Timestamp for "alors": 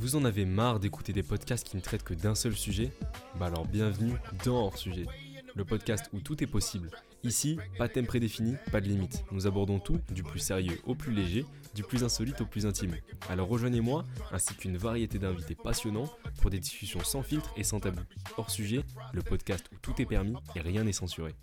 3.46-3.66, 13.28-13.48